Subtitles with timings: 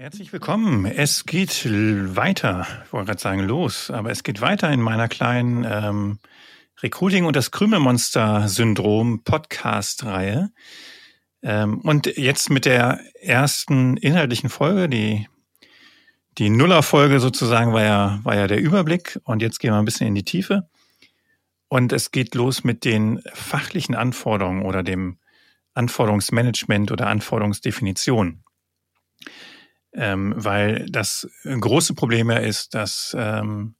[0.00, 0.86] Herzlich willkommen.
[0.86, 5.66] Es geht weiter, ich wollte gerade sagen los, aber es geht weiter in meiner kleinen
[5.70, 6.18] ähm,
[6.82, 10.52] Recruiting und das Krümelmonster-Syndrom Podcast-Reihe.
[11.42, 15.28] Ähm, und jetzt mit der ersten inhaltlichen Folge, die
[16.38, 20.06] die Nuller-Folge sozusagen war ja, war ja der Überblick und jetzt gehen wir ein bisschen
[20.06, 20.70] in die Tiefe.
[21.68, 25.18] Und es geht los mit den fachlichen Anforderungen oder dem
[25.74, 28.42] Anforderungsmanagement oder Anforderungsdefinition
[29.92, 33.74] ähm, weil das große Problem ja ist, dass ähm,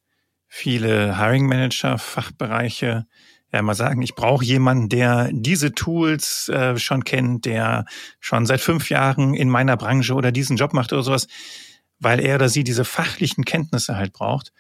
[0.46, 3.06] viele Hiring Manager, Fachbereiche
[3.52, 7.84] ja mal sagen, ich brauche jemanden, der diese Tools äh, schon kennt, der
[8.20, 11.26] schon seit fünf Jahren in meiner Branche oder diesen Job macht oder sowas,
[11.98, 14.52] weil er oder sie diese fachlichen Kenntnisse halt braucht.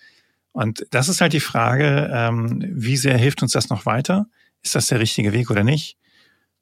[0.52, 4.26] Und das ist halt die Frage, ähm, wie sehr hilft uns das noch weiter?
[4.62, 5.96] Ist das der richtige Weg oder nicht?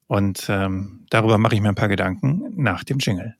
[0.07, 3.35] Und ähm, darüber mache ich mir ein paar Gedanken nach dem Jingle.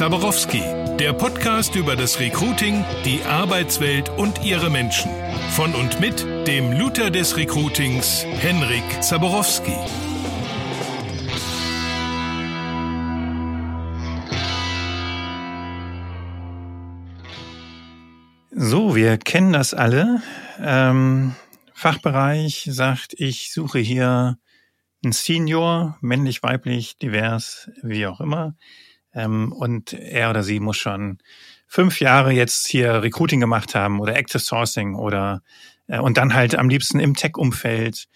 [0.00, 0.62] Zaborowski,
[0.98, 5.10] der Podcast über das Recruiting, die Arbeitswelt und ihre Menschen.
[5.50, 9.74] Von und mit dem Luther des Recruitings, Henrik Zaborowski.
[18.52, 20.22] So, wir kennen das alle.
[20.58, 21.34] Ähm,
[21.74, 24.38] Fachbereich sagt, ich suche hier
[25.04, 28.54] einen Senior, männlich, weiblich, divers, wie auch immer.
[29.14, 31.18] Ähm, und er oder sie muss schon
[31.66, 35.42] fünf Jahre jetzt hier Recruiting gemacht haben oder Active Sourcing oder
[35.86, 38.08] äh, und dann halt am liebsten im Tech-Umfeld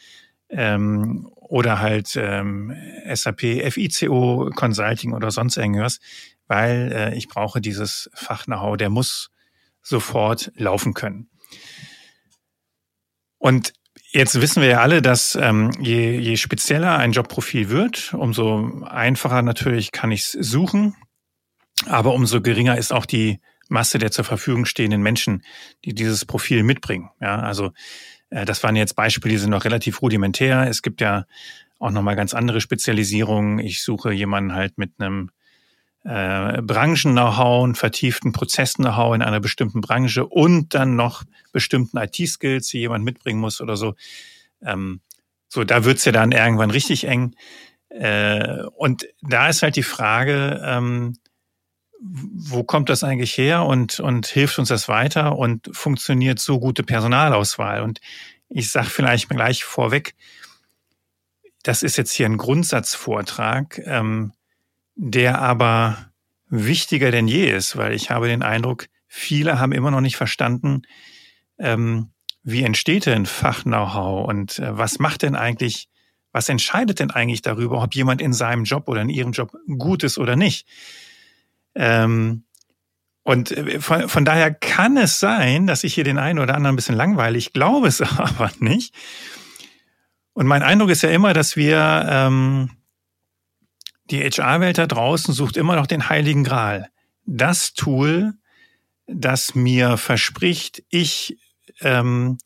[0.48, 2.74] ähm, oder halt ähm,
[3.12, 3.40] SAP,
[3.72, 6.00] FICO, Consulting oder sonst irgendwas,
[6.46, 9.30] weil äh, ich brauche dieses Fach-Know-how, der muss
[9.82, 11.28] sofort laufen können.
[13.38, 13.74] Und
[14.16, 19.42] Jetzt wissen wir ja alle, dass ähm, je, je spezieller ein Jobprofil wird, umso einfacher
[19.42, 20.94] natürlich kann ich es suchen,
[21.86, 25.42] aber umso geringer ist auch die Masse der zur Verfügung stehenden Menschen,
[25.84, 27.10] die dieses Profil mitbringen.
[27.20, 27.72] Ja, also
[28.30, 30.68] äh, das waren jetzt Beispiele, die sind noch relativ rudimentär.
[30.68, 31.26] Es gibt ja
[31.80, 33.58] auch nochmal ganz andere Spezialisierungen.
[33.58, 35.30] Ich suche jemanden halt mit einem
[36.04, 42.78] äh, Branchen-Know-how, einen vertieften Prozess-Know-how in einer bestimmten Branche und dann noch bestimmten IT-Skills, die
[42.78, 43.94] jemand mitbringen muss oder so.
[44.62, 45.00] Ähm,
[45.48, 47.34] so, da wird's ja dann irgendwann richtig eng.
[47.88, 51.16] Äh, und da ist halt die Frage, ähm,
[52.00, 56.82] wo kommt das eigentlich her und, und hilft uns das weiter und funktioniert so gute
[56.82, 57.80] Personalauswahl?
[57.80, 58.00] Und
[58.48, 60.14] ich sage vielleicht gleich vorweg,
[61.62, 63.80] das ist jetzt hier ein Grundsatzvortrag.
[63.86, 64.32] Ähm,
[64.96, 66.12] der aber
[66.48, 70.82] wichtiger denn je ist, weil ich habe den Eindruck, viele haben immer noch nicht verstanden,
[71.58, 72.10] ähm,
[72.42, 75.88] wie entsteht denn Fach-Know-how und äh, was macht denn eigentlich,
[76.32, 80.04] was entscheidet denn eigentlich darüber, ob jemand in seinem Job oder in ihrem Job gut
[80.04, 80.66] ist oder nicht?
[81.74, 82.44] Ähm,
[83.22, 86.74] und äh, von, von daher kann es sein, dass ich hier den einen oder anderen
[86.74, 87.38] ein bisschen langweile.
[87.38, 88.94] Ich glaube es aber nicht.
[90.34, 92.70] Und mein Eindruck ist ja immer, dass wir ähm,
[94.10, 96.88] die HR-Welt da draußen sucht immer noch den heiligen Gral.
[97.26, 98.34] Das Tool,
[99.06, 101.38] das mir verspricht, ich
[101.80, 102.38] ähm,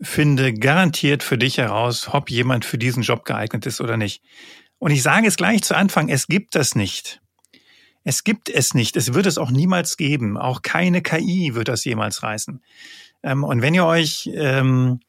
[0.00, 4.22] finde garantiert für dich heraus, ob jemand für diesen Job geeignet ist oder nicht.
[4.78, 7.22] Und ich sage es gleich zu Anfang, es gibt das nicht.
[8.04, 8.96] Es gibt es nicht.
[8.96, 10.36] Es wird es auch niemals geben.
[10.36, 12.62] Auch keine KI wird das jemals reißen.
[13.22, 15.00] Ähm, und wenn ihr euch ähm,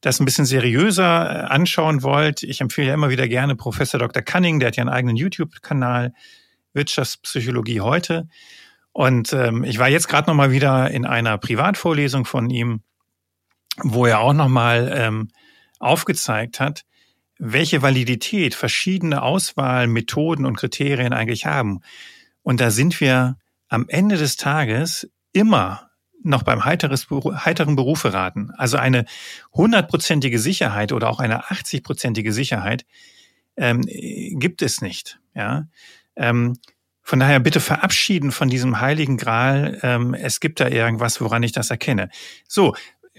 [0.00, 4.22] das ein bisschen seriöser äh, anschauen wollt, ich empfehle ja immer wieder gerne Professor Dr.
[4.22, 6.12] Cunning, der hat ja einen eigenen YouTube-Kanal,
[6.72, 8.28] Wirtschaftspsychologie heute.
[8.92, 12.82] Und ähm, ich war jetzt gerade noch mal wieder in einer Privatvorlesung von ihm,
[13.82, 15.28] wo er auch noch mal ähm,
[15.78, 16.84] aufgezeigt hat,
[17.38, 21.80] welche Validität verschiedene Auswahlmethoden und Kriterien eigentlich haben.
[22.42, 23.36] Und da sind wir
[23.68, 25.87] am Ende des Tages immer
[26.22, 28.50] noch beim heiteres, heiteren Berufe raten.
[28.56, 29.04] Also eine
[29.52, 32.84] hundertprozentige Sicherheit oder auch eine 80-prozentige Sicherheit
[33.56, 35.20] ähm, gibt es nicht.
[35.34, 35.66] Ja.
[36.16, 36.58] Ähm,
[37.02, 39.78] von daher bitte verabschieden von diesem heiligen Gral.
[39.82, 42.10] Ähm, es gibt da irgendwas, woran ich das erkenne.
[42.46, 42.74] So,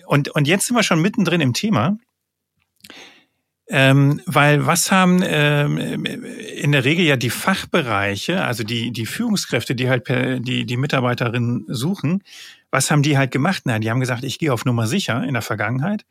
[0.05, 1.97] und, und jetzt sind wir schon mittendrin im Thema.
[3.71, 9.75] Ähm, weil was haben ähm, in der Regel ja die Fachbereiche, also die, die Führungskräfte,
[9.75, 12.23] die halt per, die, die Mitarbeiterinnen suchen,
[12.71, 13.61] was haben die halt gemacht?
[13.65, 16.03] Na, die haben gesagt, ich gehe auf Nummer sicher in der Vergangenheit.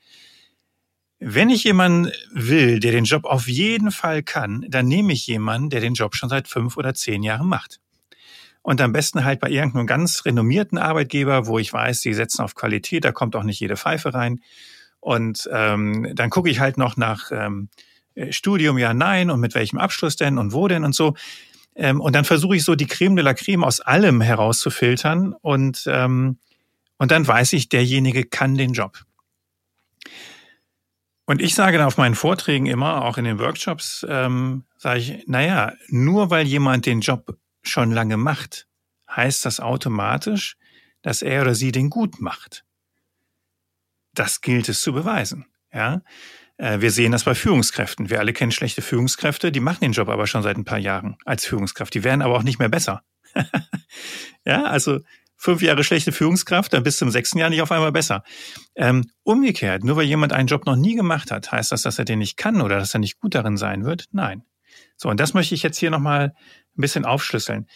[1.18, 5.68] Wenn ich jemanden will, der den Job auf jeden Fall kann, dann nehme ich jemanden,
[5.68, 7.80] der den Job schon seit fünf oder zehn Jahren macht.
[8.62, 12.54] Und am besten halt bei irgendeinem ganz renommierten Arbeitgeber, wo ich weiß, die setzen auf
[12.54, 14.40] Qualität, da kommt auch nicht jede Pfeife rein.
[15.00, 17.68] Und ähm, dann gucke ich halt noch nach ähm,
[18.30, 21.14] Studium, ja, nein, und mit welchem Abschluss denn und wo denn und so.
[21.74, 25.84] Ähm, und dann versuche ich so die Creme de la Creme aus allem herauszufiltern und,
[25.86, 26.38] ähm,
[26.98, 29.04] und dann weiß ich, derjenige kann den Job.
[31.24, 35.24] Und ich sage dann auf meinen Vorträgen immer, auch in den Workshops, ähm, sage ich,
[35.26, 38.66] naja, nur weil jemand den Job schon lange macht,
[39.10, 40.56] heißt das automatisch,
[41.02, 42.64] dass er oder sie den gut macht.
[44.18, 45.46] Das gilt es zu beweisen.
[45.72, 46.02] Ja,
[46.56, 48.10] äh, wir sehen das bei Führungskräften.
[48.10, 51.16] Wir alle kennen schlechte Führungskräfte, die machen den Job aber schon seit ein paar Jahren
[51.24, 51.94] als Führungskraft.
[51.94, 53.04] Die werden aber auch nicht mehr besser.
[54.44, 55.00] ja, also
[55.36, 58.24] fünf Jahre schlechte Führungskraft, dann bis zum sechsten Jahr nicht auf einmal besser.
[58.74, 62.04] Ähm, umgekehrt, nur weil jemand einen Job noch nie gemacht hat, heißt das, dass er
[62.04, 64.06] den nicht kann oder dass er nicht gut darin sein wird?
[64.10, 64.42] Nein.
[64.96, 66.34] So, und das möchte ich jetzt hier nochmal
[66.76, 67.68] ein bisschen aufschlüsseln.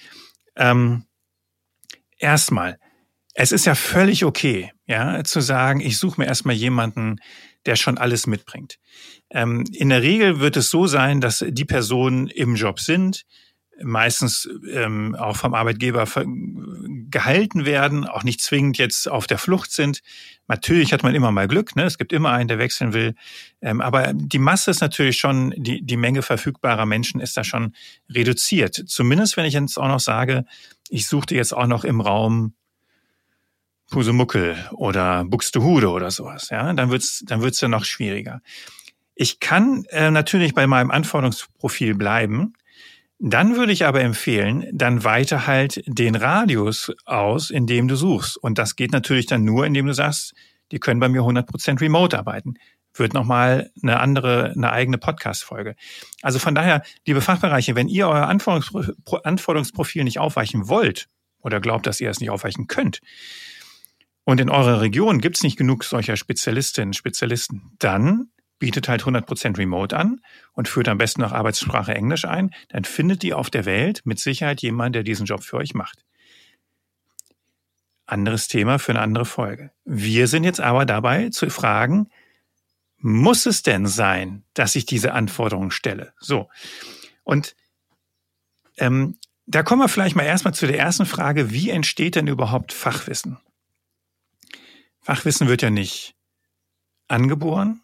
[0.57, 1.05] Ähm,
[2.19, 2.81] erstmal,
[3.35, 7.17] es ist ja völlig okay, ja, zu sagen, ich suche mir erstmal jemanden,
[7.67, 8.79] der schon alles mitbringt.
[9.31, 13.25] Ähm, in der Regel wird es so sein, dass die Personen im Job sind,
[13.83, 16.07] meistens ähm, auch vom Arbeitgeber
[17.11, 20.03] gehalten werden, auch nicht zwingend jetzt auf der Flucht sind.
[20.47, 21.85] Natürlich hat man immer mal Glück, ne?
[21.85, 23.15] es gibt immer einen, der wechseln will.
[23.63, 27.75] Ähm, aber die Masse ist natürlich schon, die, die Menge verfügbarer Menschen ist da schon
[28.11, 28.75] reduziert.
[28.87, 30.45] Zumindest wenn ich jetzt auch noch sage,
[30.91, 32.55] ich suchte jetzt auch noch im Raum
[33.93, 38.41] Pusemuckel oder Buxtehude oder sowas, ja, dann wird's, dann wird's ja noch schwieriger.
[39.15, 42.55] Ich kann äh, natürlich bei meinem Anforderungsprofil bleiben.
[43.19, 48.37] Dann würde ich aber empfehlen, dann weiter halt den Radius aus, in dem du suchst.
[48.37, 50.35] Und das geht natürlich dann nur, indem du sagst,
[50.73, 52.55] die können bei mir 100% remote arbeiten.
[52.95, 55.77] Wird nochmal eine andere, eine eigene Podcast-Folge.
[56.23, 61.09] Also von daher, liebe Fachbereiche, wenn ihr euer Anforderungsprofil nicht aufweichen wollt
[61.43, 63.01] oder glaubt, dass ihr es nicht aufweichen könnt,
[64.25, 69.59] und in eurer Region gibt es nicht genug solcher Spezialistinnen, Spezialisten, dann bietet halt 100%
[69.59, 70.21] Remote an
[70.53, 74.21] und führt am besten noch Arbeitssprache Englisch ein, dann findet ihr auf der Welt mit
[74.21, 76.05] Sicherheit jemanden, der diesen Job für euch macht.
[78.07, 79.73] Anderes Thema für eine andere Folge.
[79.85, 82.09] Wir sind jetzt aber dabei zu fragen,
[82.99, 86.13] muss es denn sein, dass ich diese Anforderungen stelle?
[86.21, 86.49] So.
[87.25, 87.57] Und
[88.77, 92.73] ähm, da kommen wir vielleicht mal erstmal zu der ersten Frage, wie entsteht denn überhaupt
[92.73, 93.39] Fachwissen?
[95.03, 96.15] Fachwissen wird ja nicht
[97.09, 97.83] angeboren.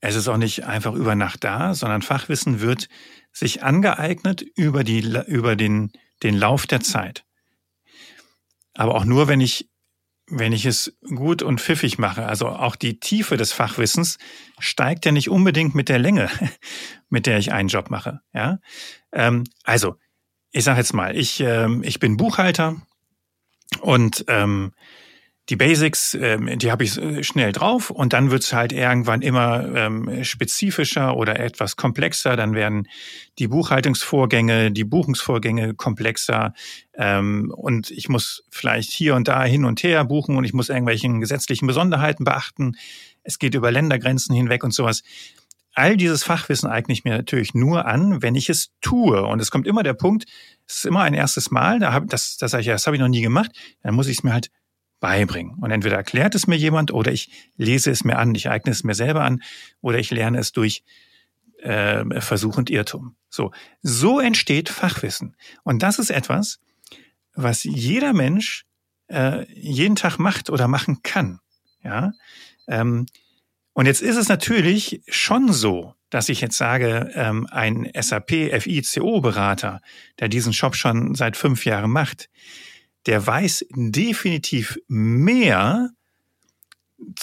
[0.00, 2.88] Es ist auch nicht einfach über Nacht da, sondern Fachwissen wird
[3.32, 5.92] sich angeeignet über, die, über den,
[6.22, 7.24] den Lauf der Zeit.
[8.74, 9.68] Aber auch nur, wenn ich,
[10.26, 12.26] wenn ich es gut und pfiffig mache.
[12.26, 14.18] Also auch die Tiefe des Fachwissens
[14.58, 16.30] steigt ja nicht unbedingt mit der Länge,
[17.08, 18.20] mit der ich einen Job mache.
[18.32, 18.58] Ja?
[19.12, 19.96] Ähm, also,
[20.50, 22.80] ich sage jetzt mal, ich, ähm, ich bin Buchhalter
[23.80, 24.72] und ähm,
[25.48, 29.74] die Basics, ähm, die habe ich äh, schnell drauf und dann wird's halt irgendwann immer
[29.74, 32.36] ähm, spezifischer oder etwas komplexer.
[32.36, 32.88] Dann werden
[33.38, 36.54] die Buchhaltungsvorgänge, die Buchungsvorgänge komplexer
[36.94, 40.68] ähm, und ich muss vielleicht hier und da hin und her buchen und ich muss
[40.68, 42.76] irgendwelchen gesetzlichen Besonderheiten beachten.
[43.24, 45.02] Es geht über Ländergrenzen hinweg und sowas.
[45.74, 49.22] All dieses Fachwissen eigne ich mir natürlich nur an, wenn ich es tue.
[49.24, 50.26] Und es kommt immer der Punkt,
[50.68, 52.94] es ist immer ein erstes Mal, da hab, das, das sage ich ja, das habe
[52.94, 53.50] ich noch nie gemacht,
[53.82, 54.50] dann muss ich es mir halt
[55.02, 55.56] beibringen.
[55.60, 58.84] Und entweder erklärt es mir jemand oder ich lese es mir an, ich eigne es
[58.84, 59.42] mir selber an
[59.80, 60.84] oder ich lerne es durch
[61.58, 63.16] äh, Versuch und Irrtum.
[63.28, 63.50] So,
[63.82, 65.36] so entsteht Fachwissen.
[65.64, 66.60] Und das ist etwas,
[67.34, 68.64] was jeder Mensch
[69.08, 71.40] äh, jeden Tag macht oder machen kann.
[71.82, 72.12] Ja.
[72.68, 73.06] Ähm,
[73.72, 78.30] und jetzt ist es natürlich schon so, dass ich jetzt sage, ähm, ein SAP
[78.60, 79.80] FICO Berater,
[80.20, 82.28] der diesen Job schon seit fünf Jahren macht,
[83.06, 85.90] der weiß definitiv mehr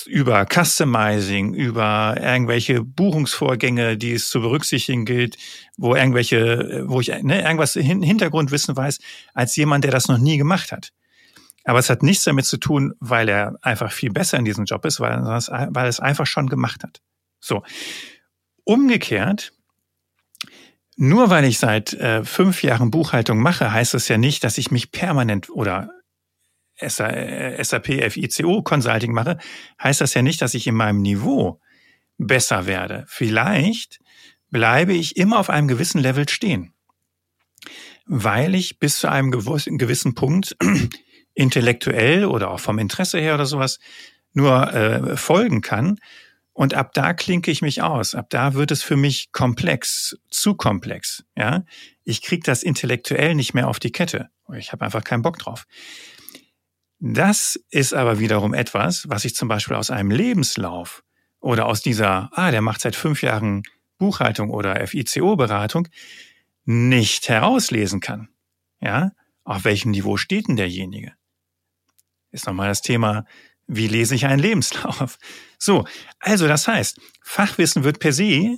[0.05, 5.37] über Customizing, über irgendwelche Buchungsvorgänge, die es zu berücksichtigen gilt,
[5.77, 8.99] wo irgendwelche, wo ich ne, irgendwas Hintergrundwissen weiß,
[9.33, 10.91] als jemand, der das noch nie gemacht hat.
[11.63, 14.85] Aber es hat nichts damit zu tun, weil er einfach viel besser in diesem Job
[14.85, 17.01] ist, weil, weil er es einfach schon gemacht hat.
[17.39, 17.63] So.
[18.63, 19.53] Umgekehrt
[21.01, 24.69] nur weil ich seit äh, fünf Jahren Buchhaltung mache, heißt das ja nicht, dass ich
[24.69, 25.91] mich permanent oder
[26.77, 29.37] SAP FICO Consulting mache,
[29.81, 31.61] heißt das ja nicht, dass ich in meinem Niveau
[32.17, 33.05] besser werde.
[33.07, 34.01] Vielleicht
[34.49, 36.73] bleibe ich immer auf einem gewissen Level stehen,
[38.05, 40.57] weil ich bis zu einem gewissen Punkt
[41.33, 43.79] intellektuell oder auch vom Interesse her oder sowas
[44.33, 45.97] nur äh, folgen kann
[46.59, 48.15] und ab da klinke ich mich aus.
[48.15, 51.23] Ab da wird es für mich komplex, zu komplex.
[51.37, 51.63] Ja,
[52.03, 54.29] ich kriege das intellektuell nicht mehr auf die Kette.
[54.53, 55.67] Ich habe einfach keinen Bock drauf.
[56.99, 61.01] Das ist aber wiederum etwas, was ich zum Beispiel aus einem Lebenslauf
[61.39, 63.63] oder aus dieser, ah, der macht seit fünf Jahren
[63.97, 65.87] Buchhaltung oder FICO-Beratung,
[66.65, 68.27] nicht herauslesen kann.
[68.81, 69.13] Ja,
[69.45, 71.13] auf welchem Niveau steht denn derjenige?
[72.31, 73.23] Ist nochmal das Thema,
[73.65, 75.17] wie lese ich einen Lebenslauf?
[75.59, 75.85] So,
[76.19, 78.57] also das heißt, Fachwissen wird per se,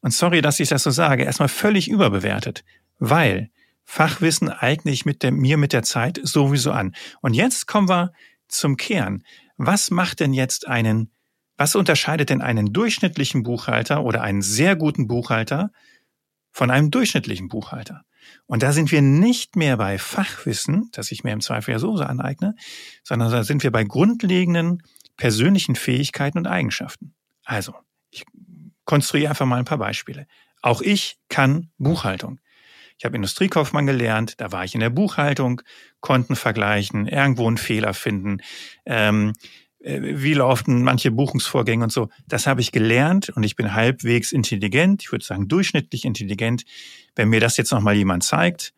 [0.00, 2.62] und sorry, dass ich das so sage, erstmal völlig überbewertet,
[2.98, 3.50] weil
[3.84, 6.94] Fachwissen eigne ich mit der, mir mit der Zeit sowieso an.
[7.22, 8.12] Und jetzt kommen wir
[8.46, 9.24] zum Kern.
[9.56, 11.10] Was macht denn jetzt einen,
[11.56, 15.70] was unterscheidet denn einen durchschnittlichen Buchhalter oder einen sehr guten Buchhalter
[16.50, 18.02] von einem durchschnittlichen Buchhalter?
[18.46, 21.96] Und da sind wir nicht mehr bei Fachwissen, das ich mir im Zweifel ja so,
[21.96, 22.54] so aneigne,
[23.02, 24.82] sondern da sind wir bei grundlegenden
[25.16, 27.14] persönlichen Fähigkeiten und Eigenschaften.
[27.44, 27.74] Also,
[28.10, 28.24] ich
[28.84, 30.26] konstruiere einfach mal ein paar Beispiele.
[30.62, 32.40] Auch ich kann Buchhaltung.
[32.96, 35.62] Ich habe Industriekaufmann gelernt, da war ich in der Buchhaltung,
[36.00, 38.38] Konten vergleichen, irgendwo einen Fehler finden,
[38.86, 39.32] ähm,
[39.80, 42.08] äh, wie laufen manche Buchungsvorgänge und so.
[42.26, 46.64] Das habe ich gelernt und ich bin halbwegs intelligent, ich würde sagen durchschnittlich intelligent.
[47.16, 48.72] Wenn mir das jetzt nochmal jemand zeigt,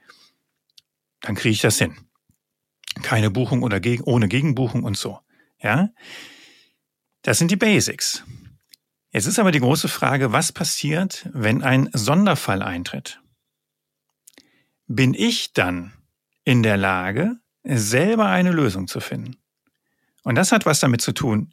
[1.21, 1.97] dann kriege ich das hin.
[3.03, 5.21] Keine Buchung oder gegen, ohne Gegenbuchung und so.
[5.63, 5.91] Ja,
[7.23, 8.25] das sind die Basics.
[9.13, 13.21] Jetzt ist aber die große Frage, was passiert, wenn ein Sonderfall eintritt?
[14.87, 15.93] bin ich dann
[16.45, 19.37] in der Lage, selber eine Lösung zu finden.
[20.23, 21.53] Und das hat was damit zu tun,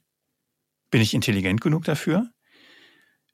[0.91, 2.29] bin ich intelligent genug dafür?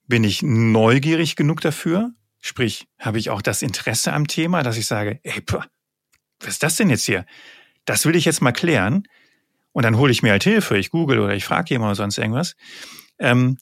[0.07, 2.13] Bin ich neugierig genug dafür?
[2.39, 5.67] Sprich, habe ich auch das Interesse am Thema, dass ich sage, ey, pah,
[6.39, 7.25] was ist das denn jetzt hier?
[7.83, 9.03] Das will ich jetzt mal klären.
[9.79, 12.17] Und dann hole ich mir halt Hilfe, ich google oder ich frage jemand oder sonst
[12.17, 12.57] irgendwas.
[13.17, 13.57] Ähm,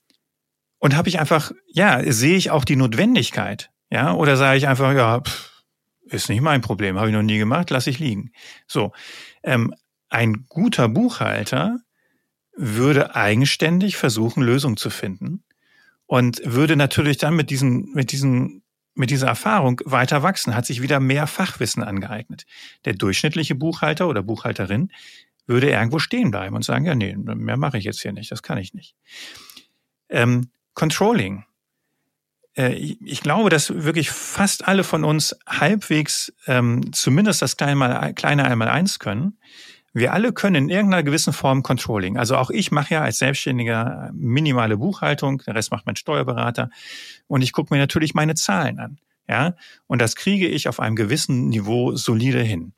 [0.79, 4.95] und habe ich einfach, ja, sehe ich auch die Notwendigkeit, ja, oder sage ich einfach,
[4.95, 5.63] ja, pff,
[6.05, 8.31] ist nicht mein Problem, habe ich noch nie gemacht, lasse ich liegen.
[8.65, 8.93] So,
[9.43, 9.75] ähm,
[10.09, 11.77] ein guter Buchhalter
[12.55, 15.43] würde eigenständig versuchen, Lösungen zu finden
[16.07, 18.63] und würde natürlich dann mit diesen, mit diesen,
[18.95, 22.47] mit dieser Erfahrung weiter wachsen, hat sich wieder mehr Fachwissen angeeignet.
[22.85, 24.89] Der durchschnittliche Buchhalter oder Buchhalterin
[25.47, 28.43] würde irgendwo stehen bleiben und sagen, ja, nee, mehr mache ich jetzt hier nicht, das
[28.43, 28.95] kann ich nicht.
[30.09, 31.45] Ähm, Controlling
[32.57, 38.67] äh, ich glaube, dass wirklich fast alle von uns halbwegs ähm, zumindest das kleine einmal
[38.67, 39.37] eins können.
[39.93, 42.17] Wir alle können in irgendeiner gewissen Form Controlling.
[42.17, 46.69] Also auch ich mache ja als Selbstständiger minimale Buchhaltung, der Rest macht mein Steuerberater.
[47.27, 48.99] Und ich gucke mir natürlich meine Zahlen an.
[49.29, 49.55] Ja,
[49.87, 52.73] und das kriege ich auf einem gewissen Niveau solide hin.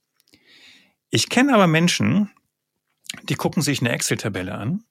[1.12, 2.32] Ich kenne aber Menschen,
[3.24, 4.84] die gucken sich eine Excel-Tabelle an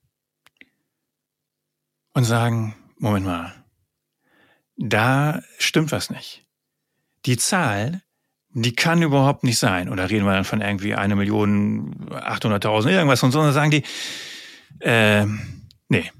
[2.13, 3.53] und sagen, Moment mal,
[4.75, 6.45] da stimmt was nicht.
[7.25, 8.01] Die Zahl,
[8.49, 9.89] die kann überhaupt nicht sein.
[9.89, 13.71] Oder reden wir dann von irgendwie eine Million, 800.000, irgendwas und so, und dann sagen
[13.71, 13.83] die,
[14.79, 15.25] äh,
[15.87, 16.11] nee,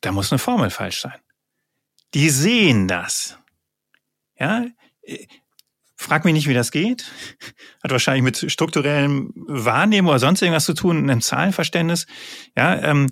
[0.00, 1.18] da muss eine Formel falsch sein.
[2.14, 3.38] Die sehen das.
[4.38, 4.66] Ja,
[6.04, 7.10] frag mich nicht, wie das geht.
[7.82, 12.06] Hat wahrscheinlich mit strukturellem Wahrnehmen oder sonst irgendwas zu tun, einem Zahlenverständnis.
[12.56, 13.10] Ja, ähm,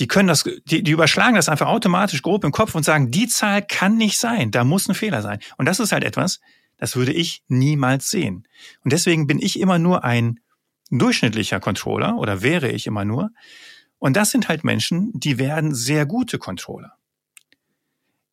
[0.00, 3.28] die können das, die, die überschlagen das einfach automatisch grob im Kopf und sagen, die
[3.28, 5.38] Zahl kann nicht sein, da muss ein Fehler sein.
[5.56, 6.40] Und das ist halt etwas,
[6.78, 8.46] das würde ich niemals sehen.
[8.82, 10.40] Und deswegen bin ich immer nur ein
[10.90, 13.30] durchschnittlicher Controller oder wäre ich immer nur.
[13.98, 16.94] Und das sind halt Menschen, die werden sehr gute Controller.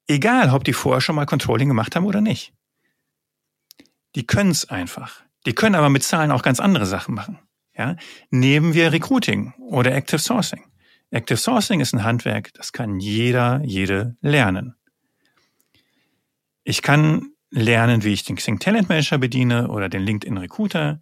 [0.07, 2.53] Egal, ob die vorher schon mal Controlling gemacht haben oder nicht.
[4.15, 5.21] Die können es einfach.
[5.45, 7.39] Die können aber mit Zahlen auch ganz andere Sachen machen.
[7.75, 7.95] Ja?
[8.29, 10.63] Nehmen wir Recruiting oder Active Sourcing.
[11.09, 14.75] Active Sourcing ist ein Handwerk, das kann jeder, jede lernen.
[16.63, 21.01] Ich kann lernen, wie ich den Xing Talent Manager bediene oder den LinkedIn Recruiter.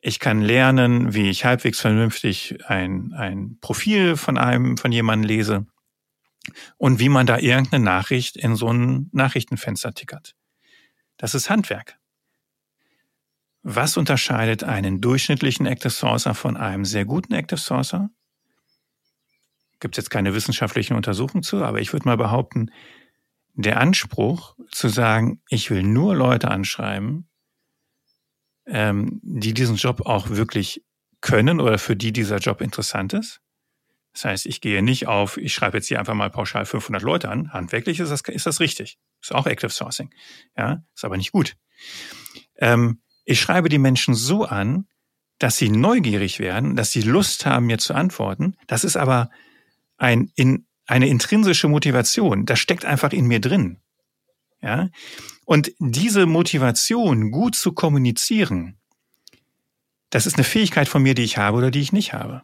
[0.00, 5.66] Ich kann lernen, wie ich halbwegs vernünftig ein, ein Profil von einem, von jemandem lese
[6.76, 10.34] und wie man da irgendeine Nachricht in so ein Nachrichtenfenster tickert.
[11.16, 11.98] Das ist Handwerk.
[13.62, 18.10] Was unterscheidet einen durchschnittlichen Active Sourcer von einem sehr guten Active Sourcer?
[19.78, 22.70] Gibt es jetzt keine wissenschaftlichen Untersuchungen zu, aber ich würde mal behaupten,
[23.54, 27.28] der Anspruch zu sagen, ich will nur Leute anschreiben,
[28.66, 30.84] ähm, die diesen Job auch wirklich
[31.20, 33.40] können oder für die dieser Job interessant ist.
[34.12, 37.30] Das heißt, ich gehe nicht auf, ich schreibe jetzt hier einfach mal pauschal 500 Leute
[37.30, 37.52] an.
[37.52, 38.98] Handwerklich ist das, ist das richtig.
[39.20, 40.12] Ist auch Active Sourcing.
[40.56, 41.56] Ja, ist aber nicht gut.
[42.56, 44.86] Ähm, ich schreibe die Menschen so an,
[45.38, 48.56] dass sie neugierig werden, dass sie Lust haben, mir zu antworten.
[48.66, 49.30] Das ist aber
[49.96, 52.46] ein, in, eine intrinsische Motivation.
[52.46, 53.78] Das steckt einfach in mir drin.
[54.60, 54.88] Ja?
[55.44, 58.78] Und diese Motivation gut zu kommunizieren,
[60.10, 62.42] das ist eine Fähigkeit von mir, die ich habe oder die ich nicht habe.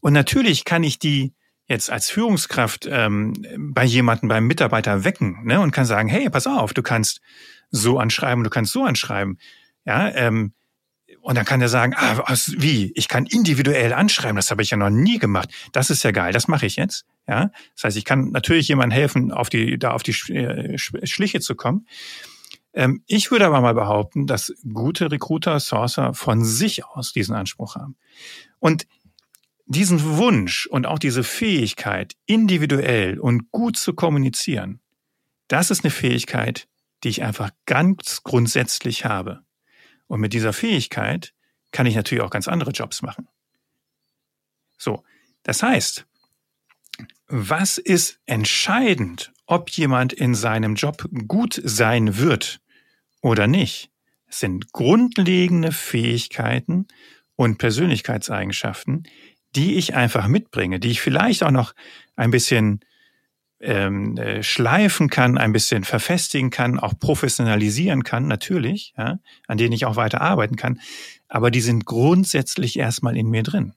[0.00, 1.34] Und natürlich kann ich die
[1.66, 6.46] jetzt als Führungskraft ähm, bei jemandem, beim Mitarbeiter wecken ne, und kann sagen, hey, pass
[6.46, 7.20] auf, du kannst
[7.70, 9.38] so anschreiben, du kannst so anschreiben.
[9.84, 10.52] Ja, ähm,
[11.20, 12.92] und dann kann er sagen, ah, was, wie?
[12.94, 15.50] Ich kann individuell anschreiben, das habe ich ja noch nie gemacht.
[15.72, 17.04] Das ist ja geil, das mache ich jetzt.
[17.28, 21.40] Ja, das heißt, ich kann natürlich jemandem helfen, auf die, da auf die äh, Schliche
[21.40, 21.86] zu kommen.
[22.74, 27.76] Ähm, ich würde aber mal behaupten, dass gute Recruiter, Sourcer von sich aus diesen Anspruch
[27.76, 27.96] haben.
[28.58, 28.86] Und
[29.66, 34.80] diesen Wunsch und auch diese Fähigkeit, individuell und gut zu kommunizieren,
[35.48, 36.66] das ist eine Fähigkeit,
[37.04, 39.42] die ich einfach ganz grundsätzlich habe.
[40.12, 41.32] Und mit dieser Fähigkeit
[41.70, 43.28] kann ich natürlich auch ganz andere Jobs machen.
[44.76, 45.04] So,
[45.42, 46.04] das heißt,
[47.28, 52.60] was ist entscheidend, ob jemand in seinem Job gut sein wird
[53.22, 53.90] oder nicht?
[54.26, 56.88] Es sind grundlegende Fähigkeiten
[57.34, 59.04] und Persönlichkeitseigenschaften,
[59.56, 61.72] die ich einfach mitbringe, die ich vielleicht auch noch
[62.16, 62.80] ein bisschen
[63.62, 69.72] ähm, äh, schleifen kann, ein bisschen verfestigen kann, auch professionalisieren kann, natürlich, ja, an denen
[69.72, 70.80] ich auch weiter arbeiten kann.
[71.28, 73.72] Aber die sind grundsätzlich erstmal in mir drin.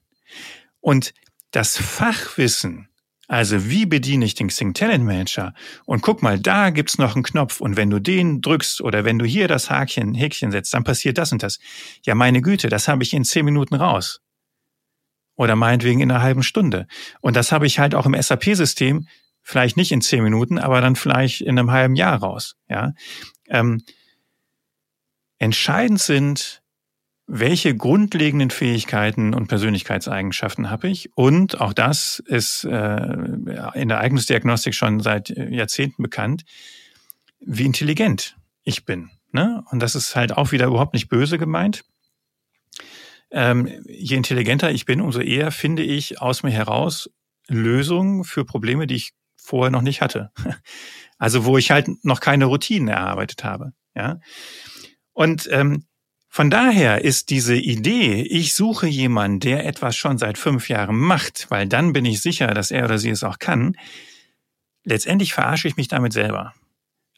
[0.81, 1.13] Und
[1.51, 2.89] das Fachwissen,
[3.27, 5.53] also wie bediene ich den Xing Talent Manager?
[5.85, 9.19] Und guck mal, da gibt's noch einen Knopf und wenn du den drückst oder wenn
[9.19, 11.59] du hier das Hakchen, Häkchen setzt, dann passiert das und das.
[12.03, 14.21] Ja, meine Güte, das habe ich in zehn Minuten raus.
[15.35, 16.87] Oder meinetwegen in einer halben Stunde.
[17.19, 19.07] Und das habe ich halt auch im SAP-System
[19.45, 22.55] vielleicht nicht in zehn Minuten, aber dann vielleicht in einem halben Jahr raus.
[22.67, 22.93] Ja,
[23.47, 23.83] ähm,
[25.37, 26.63] entscheidend sind
[27.27, 31.15] welche grundlegenden Fähigkeiten und Persönlichkeitseigenschaften habe ich?
[31.15, 33.13] Und auch das ist äh,
[33.73, 36.43] in der Eignungsdiagnostik schon seit Jahrzehnten bekannt,
[37.39, 39.09] wie intelligent ich bin.
[39.31, 39.63] Ne?
[39.71, 41.83] Und das ist halt auch wieder überhaupt nicht böse gemeint.
[43.31, 47.09] Ähm, je intelligenter ich bin, umso eher finde ich aus mir heraus
[47.47, 49.13] Lösungen für Probleme, die ich
[49.45, 50.31] vorher noch nicht hatte.
[51.17, 53.71] Also wo ich halt noch keine Routinen erarbeitet habe.
[53.95, 54.19] Ja.
[55.13, 55.85] Und ähm,
[56.27, 61.49] von daher ist diese Idee, ich suche jemanden, der etwas schon seit fünf Jahren macht,
[61.49, 63.77] weil dann bin ich sicher, dass er oder sie es auch kann,
[64.83, 66.53] letztendlich verarsche ich mich damit selber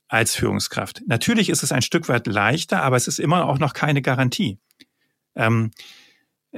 [0.08, 1.02] als Führungskraft.
[1.08, 4.60] Natürlich ist es ein Stück weit leichter, aber es ist immer auch noch keine Garantie.
[5.36, 5.72] Ähm,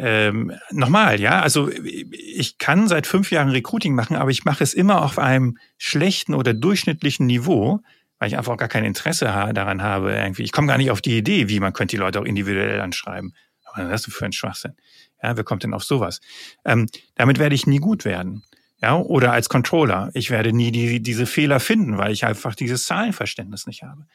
[0.01, 4.73] ähm, nochmal, ja, also ich kann seit fünf Jahren Recruiting machen, aber ich mache es
[4.73, 7.81] immer auf einem schlechten oder durchschnittlichen Niveau,
[8.17, 10.13] weil ich einfach auch gar kein Interesse daran habe.
[10.13, 10.43] Irgendwie.
[10.43, 13.33] Ich komme gar nicht auf die Idee, wie man könnte die Leute auch individuell anschreiben.
[13.65, 14.73] Aber was hast du für einen Schwachsinn?
[15.21, 16.21] Ja, wer kommt denn auf sowas?
[16.63, 18.43] Ähm, damit werde ich nie gut werden.
[18.81, 20.11] Ja, oder als Controller.
[20.13, 24.05] Ich werde nie die, diese Fehler finden, weil ich einfach dieses Zahlenverständnis nicht habe.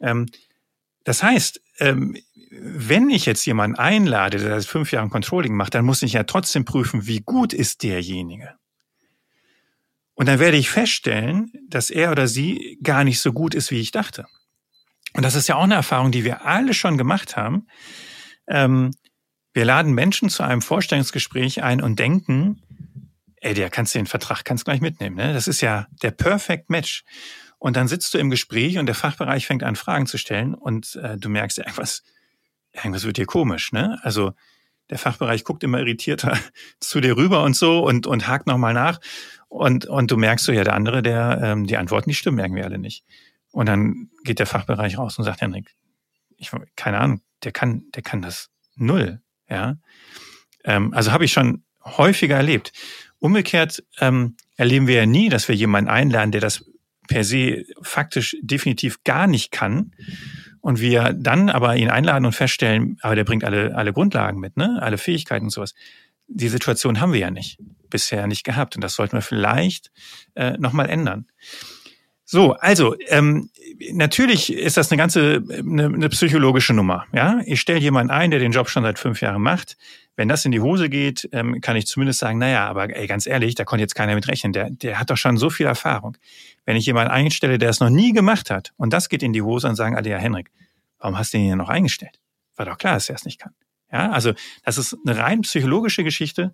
[0.00, 0.26] Ähm,
[1.04, 2.16] das heißt, ähm,
[2.60, 6.24] wenn ich jetzt jemanden einlade, der seit fünf Jahren Controlling macht, dann muss ich ja
[6.24, 8.54] trotzdem prüfen, wie gut ist derjenige.
[10.14, 13.80] Und dann werde ich feststellen, dass er oder sie gar nicht so gut ist, wie
[13.80, 14.26] ich dachte.
[15.14, 17.66] Und das ist ja auch eine Erfahrung, die wir alle schon gemacht haben.
[18.46, 18.90] Ähm,
[19.54, 22.62] wir laden Menschen zu einem Vorstellungsgespräch ein und denken,
[23.36, 25.16] ey, der kannst du den Vertrag kannst gleich mitnehmen.
[25.16, 25.32] Ne?
[25.32, 27.04] Das ist ja der Perfect Match.
[27.58, 30.96] Und dann sitzt du im Gespräch und der Fachbereich fängt an, Fragen zu stellen und
[30.96, 32.02] äh, du merkst, irgendwas,
[32.72, 33.72] irgendwas wird dir komisch.
[33.72, 33.98] Ne?
[34.02, 34.32] Also
[34.90, 36.38] der Fachbereich guckt immer irritierter
[36.80, 39.00] zu dir rüber und so und, und hakt nochmal nach.
[39.48, 42.62] Und, und du merkst so, ja, der andere, der, ähm, die Antworten, die stimmen irgendwie
[42.62, 43.04] alle nicht.
[43.50, 45.74] Und dann geht der Fachbereich raus und sagt, Henrik,
[46.36, 49.76] ich, keine Ahnung, der kann, der kann das null, ja.
[50.64, 52.72] Ähm, also habe ich schon häufiger erlebt.
[53.18, 56.64] Umgekehrt ähm, erleben wir ja nie, dass wir jemanden einladen, der das
[57.08, 59.92] per se faktisch definitiv gar nicht kann.
[60.62, 64.56] Und wir dann aber ihn einladen und feststellen, aber der bringt alle, alle Grundlagen mit,
[64.56, 64.78] ne?
[64.80, 65.74] alle Fähigkeiten und sowas
[66.34, 67.58] die Situation haben wir ja nicht,
[67.90, 68.76] bisher nicht gehabt.
[68.76, 69.90] Und das sollten wir vielleicht
[70.34, 71.26] äh, nochmal ändern.
[72.24, 73.50] So, also ähm,
[73.92, 77.04] natürlich ist das eine ganze eine, eine psychologische Nummer.
[77.12, 79.76] Ja, ich stelle jemanden ein, der den Job schon seit fünf Jahren macht.
[80.14, 83.26] Wenn das in die Hose geht, ähm, kann ich zumindest sagen, naja, aber ey, ganz
[83.26, 84.52] ehrlich, da konnte jetzt keiner mit rechnen.
[84.52, 86.16] Der, der hat doch schon so viel Erfahrung.
[86.66, 89.42] Wenn ich jemanden einstelle, der es noch nie gemacht hat, und das geht in die
[89.42, 90.50] Hose, und sagen alle, ja, Henrik,
[90.98, 92.20] warum hast du ihn hier noch eingestellt?
[92.56, 93.54] War doch klar, dass er es nicht kann.
[93.90, 94.32] Ja, also
[94.64, 96.52] das ist eine rein psychologische Geschichte.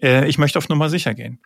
[0.00, 1.40] Äh, ich möchte auf Nummer sicher gehen.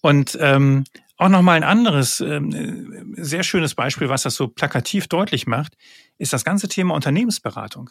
[0.00, 0.84] Und ähm,
[1.16, 5.76] auch nochmal ein anderes, ähm, sehr schönes Beispiel, was das so plakativ deutlich macht,
[6.16, 7.90] ist das ganze Thema Unternehmensberatung.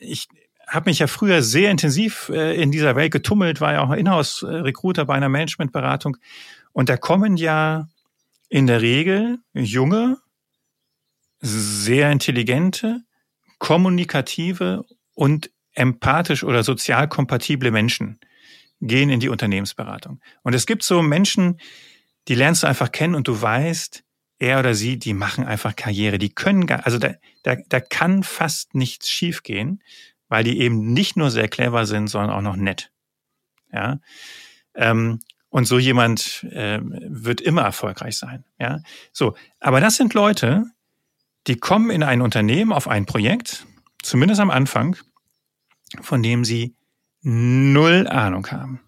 [0.00, 0.28] Ich
[0.66, 5.04] habe mich ja früher sehr intensiv äh, in dieser Welt getummelt, war ja auch Inhouse-Recruiter
[5.04, 6.16] bei einer Managementberatung.
[6.72, 7.88] Und da kommen ja
[8.48, 10.18] in der Regel junge,
[11.40, 13.02] sehr intelligente,
[13.58, 18.18] kommunikative und empathisch oder sozial kompatible Menschen
[18.80, 20.20] gehen in die Unternehmensberatung.
[20.42, 21.60] Und es gibt so Menschen,
[22.28, 24.02] die lernst du einfach kennen und du weißt,
[24.38, 26.18] er oder sie, die machen einfach Karriere.
[26.18, 29.82] Die können gar, also da, da, da kann fast nichts schiefgehen,
[30.28, 32.90] weil die eben nicht nur sehr clever sind, sondern auch noch nett.
[33.72, 34.00] Ja.
[34.74, 38.44] Ähm, und so jemand äh, wird immer erfolgreich sein.
[38.58, 38.80] Ja.
[39.12, 40.64] So, aber das sind Leute,
[41.46, 43.66] die kommen in ein Unternehmen auf ein Projekt,
[44.02, 44.96] zumindest am Anfang,
[46.00, 46.74] von dem sie
[47.22, 48.80] null Ahnung haben.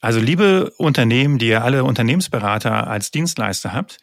[0.00, 3.98] Also liebe Unternehmen, die ihr alle Unternehmensberater als Dienstleister habt,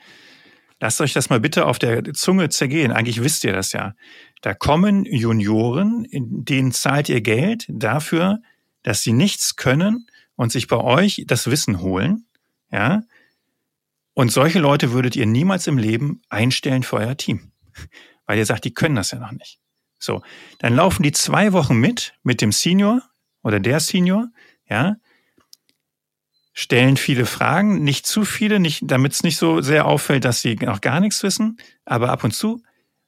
[0.81, 2.91] lasst euch das mal bitte auf der Zunge zergehen.
[2.91, 3.93] Eigentlich wisst ihr das ja.
[4.41, 8.41] Da kommen Junioren, denen zahlt ihr Geld dafür,
[8.83, 12.25] dass sie nichts können und sich bei euch das Wissen holen,
[12.71, 13.03] ja.
[14.13, 17.51] Und solche Leute würdet ihr niemals im Leben einstellen für euer Team.
[18.25, 19.59] Weil ihr sagt, die können das ja noch nicht.
[19.99, 20.21] So.
[20.59, 23.03] Dann laufen die zwei Wochen mit, mit dem Senior
[23.43, 24.29] oder der Senior,
[24.67, 24.97] ja
[26.61, 30.55] stellen viele Fragen, nicht zu viele, nicht, damit es nicht so sehr auffällt, dass sie
[30.57, 32.61] noch gar nichts wissen, aber ab und zu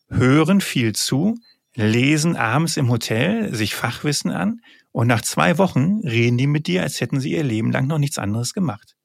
[0.09, 1.37] hören viel zu,
[1.75, 4.61] lesen abends im Hotel sich Fachwissen an
[4.91, 7.99] und nach zwei Wochen reden die mit dir, als hätten sie ihr Leben lang noch
[7.99, 8.95] nichts anderes gemacht.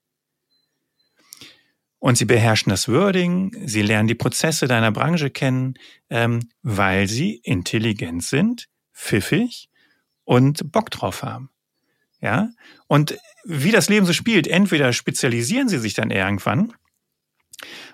[1.99, 5.75] Und sie beherrschen das Wording, sie lernen die Prozesse deiner Branche kennen,
[6.09, 9.69] ähm, weil sie intelligent sind, pfiffig
[10.25, 11.51] und Bock drauf haben.
[12.21, 12.51] Ja,
[12.87, 16.73] und wie das Leben so spielt, entweder spezialisieren sie sich dann irgendwann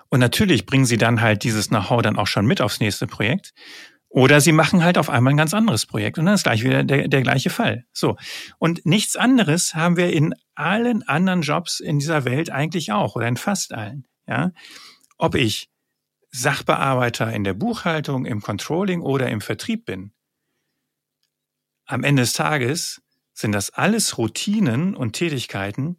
[0.09, 3.53] und natürlich bringen sie dann halt dieses Know-how dann auch schon mit aufs nächste Projekt.
[4.07, 6.83] Oder sie machen halt auf einmal ein ganz anderes Projekt und dann ist gleich wieder
[6.83, 7.85] der, der gleiche Fall.
[7.91, 8.15] So.
[8.59, 13.27] Und nichts anderes haben wir in allen anderen Jobs in dieser Welt eigentlich auch oder
[13.27, 14.07] in fast allen.
[14.25, 14.51] Ja.
[15.17, 15.69] Ob ich
[16.31, 20.13] Sachbearbeiter in der Buchhaltung, im Controlling oder im Vertrieb bin.
[21.85, 23.01] Am Ende des Tages
[23.35, 25.97] sind das alles Routinen und Tätigkeiten,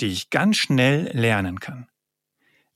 [0.00, 1.88] die ich ganz schnell lernen kann.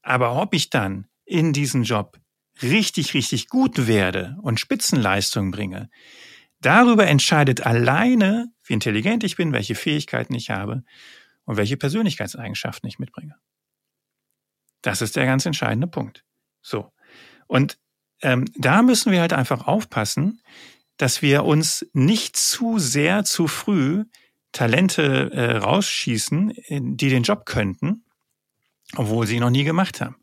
[0.02, 2.20] Aber ob ich dann in diesen Job
[2.62, 5.88] richtig, richtig gut werde und Spitzenleistungen bringe,
[6.60, 10.84] darüber entscheidet alleine, wie intelligent ich bin, welche Fähigkeiten ich habe
[11.44, 13.36] und welche Persönlichkeitseigenschaften ich mitbringe.
[14.82, 16.24] Das ist der ganz entscheidende Punkt.
[16.60, 16.92] So.
[17.46, 17.78] Und
[18.20, 20.42] ähm, da müssen wir halt einfach aufpassen,
[20.96, 24.04] dass wir uns nicht zu sehr zu früh
[24.52, 28.04] Talente äh, rausschießen, die den Job könnten,
[28.94, 30.16] obwohl sie noch nie gemacht haben.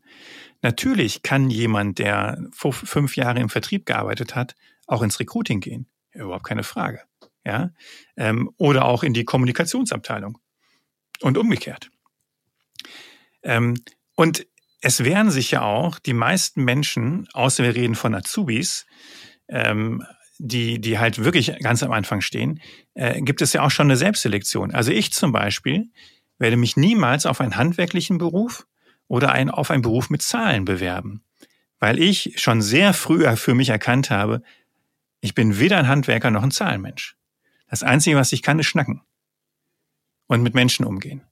[0.62, 4.54] Natürlich kann jemand, der fünf Jahre im Vertrieb gearbeitet hat,
[4.86, 5.86] auch ins Recruiting gehen.
[6.12, 7.02] Überhaupt keine Frage.
[7.44, 7.72] Ja?
[8.16, 10.38] Ähm, oder auch in die Kommunikationsabteilung.
[11.20, 11.90] Und umgekehrt.
[13.42, 13.74] Ähm,
[14.14, 14.46] und
[14.80, 18.86] es wehren sich ja auch die meisten Menschen, außer wir reden von Azubis,
[19.48, 20.04] ähm,
[20.44, 22.60] die, die halt wirklich ganz am Anfang stehen,
[22.94, 24.74] äh, gibt es ja auch schon eine Selbstselektion.
[24.74, 25.88] Also ich zum Beispiel
[26.38, 28.66] werde mich niemals auf einen handwerklichen Beruf
[29.06, 31.22] oder ein, auf einen Beruf mit Zahlen bewerben,
[31.78, 34.42] weil ich schon sehr früh für mich erkannt habe,
[35.20, 37.16] ich bin weder ein Handwerker noch ein Zahlenmensch.
[37.68, 39.02] Das Einzige, was ich kann, ist schnacken
[40.26, 41.22] und mit Menschen umgehen.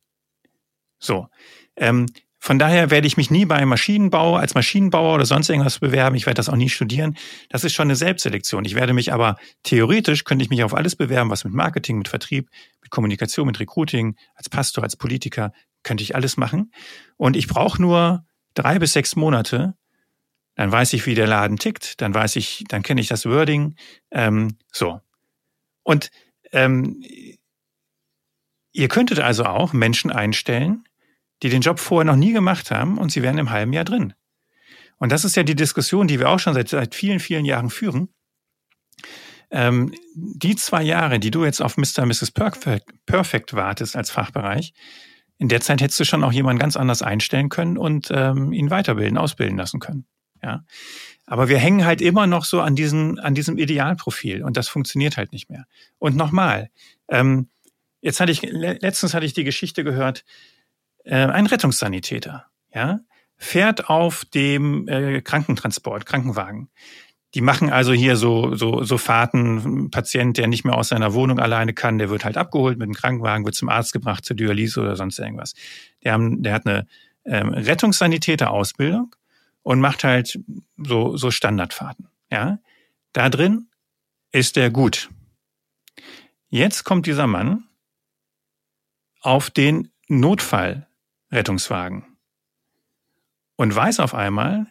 [1.00, 1.26] So.
[1.74, 2.06] Ähm,
[2.42, 6.16] von daher werde ich mich nie bei Maschinenbau als Maschinenbauer oder sonst irgendwas bewerben.
[6.16, 7.18] Ich werde das auch nie studieren.
[7.50, 8.64] Das ist schon eine Selbstselektion.
[8.64, 12.08] Ich werde mich aber theoretisch könnte ich mich auf alles bewerben, was mit Marketing, mit
[12.08, 12.48] Vertrieb,
[12.80, 16.72] mit Kommunikation, mit Recruiting, als Pastor, als Politiker, könnte ich alles machen.
[17.18, 18.24] Und ich brauche nur
[18.54, 19.74] drei bis sechs Monate.
[20.54, 22.00] Dann weiß ich, wie der Laden tickt.
[22.00, 23.76] Dann weiß ich, dann kenne ich das Wording.
[24.10, 25.02] Ähm, so.
[25.82, 26.10] Und
[26.52, 27.02] ähm,
[28.72, 30.84] ihr könntet also auch Menschen einstellen,
[31.42, 34.14] die den Job vorher noch nie gemacht haben und sie wären im halben Jahr drin.
[34.98, 37.70] Und das ist ja die Diskussion, die wir auch schon seit, seit vielen, vielen Jahren
[37.70, 38.10] führen.
[39.50, 42.02] Ähm, die zwei Jahre, die du jetzt auf Mr.
[42.02, 42.30] und Mrs.
[42.30, 44.72] Perfect, Perfect wartest als Fachbereich,
[45.38, 48.70] in der Zeit hättest du schon auch jemanden ganz anders einstellen können und ähm, ihn
[48.70, 50.06] weiterbilden, ausbilden lassen können.
[50.42, 50.64] Ja.
[51.26, 55.16] Aber wir hängen halt immer noch so an diesem, an diesem Idealprofil und das funktioniert
[55.16, 55.64] halt nicht mehr.
[55.98, 56.70] Und nochmal,
[57.08, 57.48] ähm,
[58.02, 60.24] jetzt hatte ich, letztens hatte ich die Geschichte gehört,
[61.04, 63.00] äh, ein Rettungssanitäter, ja,
[63.36, 66.68] fährt auf dem äh, Krankentransport, Krankenwagen.
[67.34, 69.84] Die machen also hier so, so, so Fahrten.
[69.84, 72.86] Ein Patient, der nicht mehr aus seiner Wohnung alleine kann, der wird halt abgeholt mit
[72.86, 75.54] dem Krankenwagen, wird zum Arzt gebracht, zur Dialyse oder sonst irgendwas.
[76.02, 76.86] Der, haben, der hat eine
[77.24, 79.14] ähm, Rettungssanitäter-Ausbildung
[79.62, 80.40] und macht halt
[80.76, 82.08] so, so Standardfahrten.
[82.30, 82.58] Ja,
[83.12, 83.68] da drin
[84.32, 85.08] ist er gut.
[86.48, 87.64] Jetzt kommt dieser Mann
[89.20, 90.88] auf den Notfall
[91.30, 92.16] Rettungswagen.
[93.56, 94.66] Und weiß auf einmal,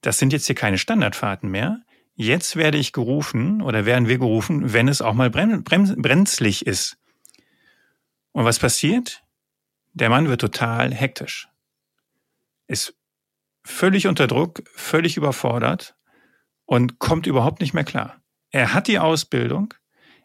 [0.00, 1.82] das sind jetzt hier keine Standardfahrten mehr.
[2.14, 6.98] Jetzt werde ich gerufen oder werden wir gerufen, wenn es auch mal brenn, brenzlig ist.
[8.32, 9.22] Und was passiert?
[9.92, 11.48] Der Mann wird total hektisch.
[12.66, 12.94] Ist
[13.64, 15.96] völlig unter Druck, völlig überfordert
[16.64, 18.20] und kommt überhaupt nicht mehr klar.
[18.50, 19.74] Er hat die Ausbildung,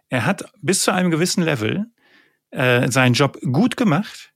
[0.09, 1.85] er hat bis zu einem gewissen Level
[2.51, 4.32] äh, seinen Job gut gemacht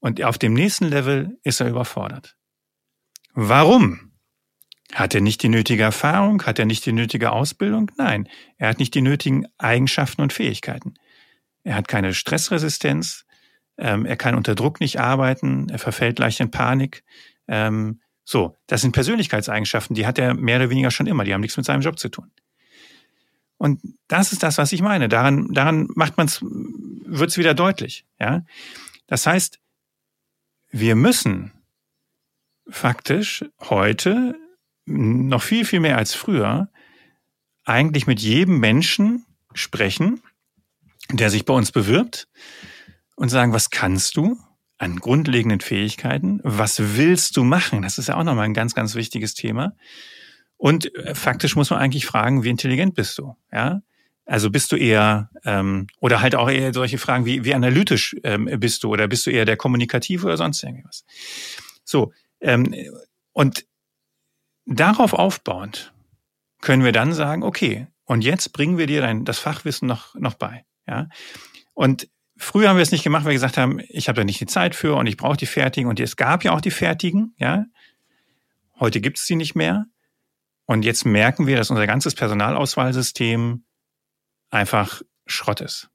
[0.00, 2.36] und auf dem nächsten Level ist er überfordert.
[3.34, 4.12] Warum?
[4.94, 6.42] Hat er nicht die nötige Erfahrung?
[6.44, 7.90] Hat er nicht die nötige Ausbildung?
[7.98, 10.94] Nein, er hat nicht die nötigen Eigenschaften und Fähigkeiten.
[11.62, 13.26] Er hat keine Stressresistenz,
[13.76, 17.04] ähm, er kann unter Druck nicht arbeiten, er verfällt leicht in Panik.
[17.46, 21.40] Ähm, so, das sind Persönlichkeitseigenschaften, die hat er mehr oder weniger schon immer, die haben
[21.40, 22.30] nichts mit seinem Job zu tun.
[23.58, 25.08] Und das ist das, was ich meine.
[25.08, 28.06] Daran, daran macht man's, wird's wieder deutlich.
[28.18, 28.44] Ja,
[29.06, 29.58] das heißt,
[30.70, 31.52] wir müssen
[32.68, 34.38] faktisch heute
[34.84, 36.70] noch viel, viel mehr als früher
[37.64, 40.22] eigentlich mit jedem Menschen sprechen,
[41.10, 42.28] der sich bei uns bewirbt
[43.16, 44.38] und sagen, was kannst du
[44.78, 46.40] an grundlegenden Fähigkeiten?
[46.44, 47.82] Was willst du machen?
[47.82, 49.74] Das ist ja auch nochmal ein ganz, ganz wichtiges Thema.
[50.56, 53.36] Und äh, faktisch muss man eigentlich fragen, wie intelligent bist du?
[53.52, 53.82] Ja,
[54.28, 58.48] also bist du eher ähm, oder halt auch eher solche Fragen wie wie analytisch ähm,
[58.60, 61.04] bist du oder bist du eher der kommunikative oder sonst irgendwas?
[61.82, 62.74] So ähm,
[63.32, 63.64] und
[64.66, 65.92] darauf aufbauend
[66.60, 70.34] können wir dann sagen, okay, und jetzt bringen wir dir dein, das Fachwissen noch, noch
[70.34, 70.64] bei.
[70.86, 71.08] Ja?
[71.74, 74.40] Und früher haben wir es nicht gemacht, weil wir gesagt haben, ich habe da nicht
[74.40, 75.88] die Zeit für und ich brauche die Fertigen.
[75.88, 77.66] Und es gab ja auch die Fertigen, ja.
[78.80, 79.86] Heute gibt es sie nicht mehr.
[80.64, 83.64] Und jetzt merken wir, dass unser ganzes Personalauswahlsystem
[84.50, 85.90] einfach Schrott ist.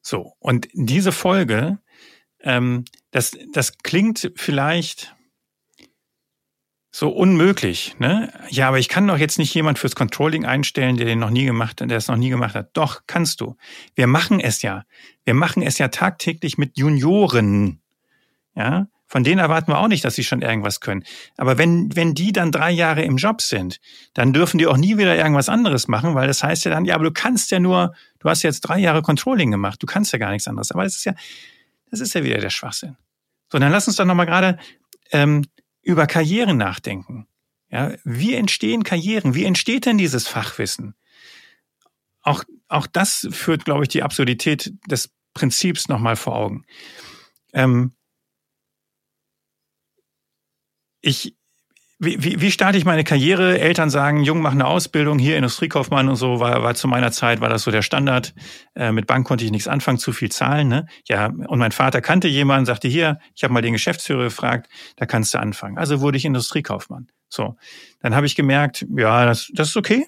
[0.00, 1.78] So, und diese Folge,
[2.40, 5.14] ähm, das, das klingt vielleicht
[6.94, 8.30] so unmöglich, ne?
[8.50, 11.46] Ja, aber ich kann doch jetzt nicht jemand fürs Controlling einstellen, der den noch nie
[11.46, 12.70] gemacht hat, der es noch nie gemacht hat.
[12.74, 13.56] Doch, kannst du.
[13.94, 14.84] Wir machen es ja.
[15.24, 17.80] Wir machen es ja tagtäglich mit Junioren.
[18.54, 18.88] Ja?
[19.12, 21.04] Von denen erwarten wir auch nicht, dass sie schon irgendwas können.
[21.36, 23.78] Aber wenn, wenn die dann drei Jahre im Job sind,
[24.14, 26.94] dann dürfen die auch nie wieder irgendwas anderes machen, weil das heißt ja dann, ja,
[26.94, 30.18] aber du kannst ja nur, du hast jetzt drei Jahre Controlling gemacht, du kannst ja
[30.18, 30.72] gar nichts anderes.
[30.72, 31.12] Aber das ist ja,
[31.90, 32.96] das ist ja wieder der Schwachsinn.
[33.50, 34.58] So, dann lass uns doch nochmal gerade
[35.10, 35.44] ähm,
[35.82, 37.26] über Karrieren nachdenken.
[37.68, 39.34] Ja, wie entstehen Karrieren?
[39.34, 40.94] Wie entsteht denn dieses Fachwissen?
[42.22, 46.64] Auch, auch das führt, glaube ich, die Absurdität des Prinzips nochmal vor Augen.
[47.52, 47.92] Ähm,
[51.02, 51.36] ich,
[51.98, 53.60] wie, wie, wie starte ich meine Karriere?
[53.60, 57.40] Eltern sagen, Jung, mach eine Ausbildung, hier Industriekaufmann und so, war, war zu meiner Zeit,
[57.40, 58.34] war das so der Standard.
[58.74, 60.68] Äh, mit Bank konnte ich nichts anfangen, zu viel zahlen.
[60.68, 60.86] Ne?
[61.06, 65.06] Ja, und mein Vater kannte jemanden, sagte, hier, ich habe mal den Geschäftsführer gefragt, da
[65.06, 65.78] kannst du anfangen.
[65.78, 67.08] Also wurde ich Industriekaufmann.
[67.28, 67.56] So,
[68.00, 70.06] dann habe ich gemerkt, ja, das, das ist okay.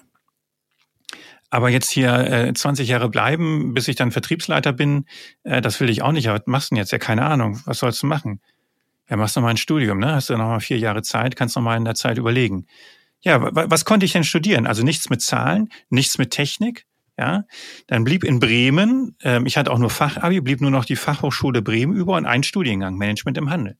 [1.49, 5.05] Aber jetzt hier äh, 20 Jahre bleiben, bis ich dann Vertriebsleiter bin,
[5.43, 6.27] äh, das will ich auch nicht.
[6.27, 6.91] Aber was machst du denn jetzt?
[6.91, 7.61] Ja, keine Ahnung.
[7.65, 8.41] Was sollst du machen?
[9.09, 10.13] Ja, machst noch mal ein Studium, ne?
[10.13, 12.65] Hast du noch mal vier Jahre Zeit, kannst noch mal in der Zeit überlegen.
[13.21, 14.67] Ja, was konnte ich denn studieren?
[14.67, 16.85] Also nichts mit Zahlen, nichts mit Technik.
[17.17, 17.45] Ja,
[17.87, 21.61] dann blieb in Bremen, ähm, ich hatte auch nur Fachabi, blieb nur noch die Fachhochschule
[21.61, 23.77] Bremen über und ein Studiengang Management im Handel.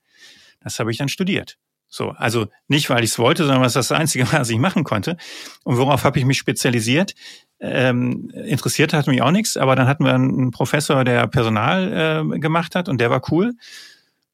[0.61, 1.57] Das habe ich dann studiert.
[1.87, 4.83] So, also nicht, weil ich es wollte, sondern was das Einzige war, was ich machen
[4.83, 5.17] konnte.
[5.63, 7.13] Und worauf habe ich mich spezialisiert?
[7.59, 12.39] Ähm, interessiert hat mich auch nichts, aber dann hatten wir einen Professor, der Personal äh,
[12.39, 13.53] gemacht hat und der war cool.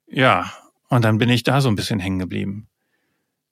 [0.07, 0.51] Ja,
[0.91, 2.67] und dann bin ich da so ein bisschen hängen geblieben.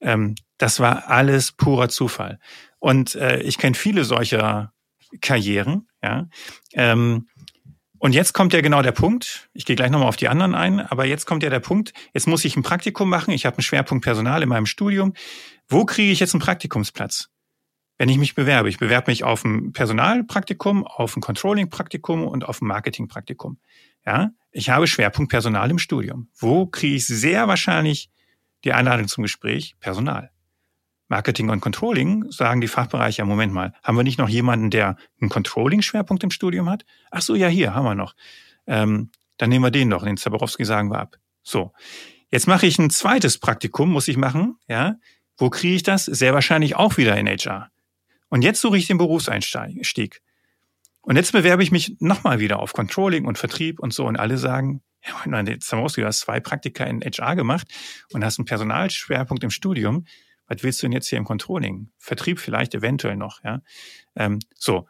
[0.02, 2.38] Ähm, das war alles purer Zufall.
[2.80, 4.74] Und äh, ich kenne viele solcher
[5.22, 6.28] Karrieren, ja.
[6.74, 7.28] Ähm,
[7.98, 10.80] und jetzt kommt ja genau der Punkt, ich gehe gleich nochmal auf die anderen ein,
[10.80, 13.64] aber jetzt kommt ja der Punkt, jetzt muss ich ein Praktikum machen, ich habe einen
[13.64, 15.14] Schwerpunkt Personal in meinem Studium.
[15.68, 17.30] Wo kriege ich jetzt einen Praktikumsplatz?
[17.98, 22.62] Wenn ich mich bewerbe, ich bewerbe mich auf ein Personalpraktikum, auf ein Controlling-Praktikum und auf
[22.62, 23.60] ein Marketing-Praktikum.
[24.06, 26.30] Ja, ich habe Schwerpunkt Personal im Studium.
[26.38, 28.10] Wo kriege ich sehr wahrscheinlich
[28.64, 29.76] die Einladung zum Gespräch?
[29.80, 30.32] Personal.
[31.08, 35.30] Marketing und Controlling sagen die Fachbereiche, Moment mal, haben wir nicht noch jemanden, der einen
[35.30, 36.86] Controlling-Schwerpunkt im Studium hat?
[37.10, 38.16] Ach so, ja, hier haben wir noch.
[38.68, 41.18] Ähm, dann nehmen wir den noch, den Zaborowski sagen wir ab.
[41.42, 41.74] So.
[42.32, 44.96] Jetzt mache ich ein zweites Praktikum, muss ich machen, ja.
[45.36, 46.06] Wo kriege ich das?
[46.06, 47.72] Sehr wahrscheinlich auch wieder in HR.
[48.30, 50.22] Und jetzt suche ich den Berufseinstieg.
[51.02, 54.38] Und jetzt bewerbe ich mich nochmal wieder auf Controlling und Vertrieb und so und alle
[54.38, 57.68] sagen, ja, meine, Zamoski, du hast zwei Praktika in HR gemacht
[58.12, 60.06] und hast einen Personalschwerpunkt im Studium.
[60.48, 61.92] Was willst du denn jetzt hier im Controlling?
[61.98, 63.62] Vertrieb vielleicht eventuell noch, ja.
[64.16, 64.88] Ähm, so.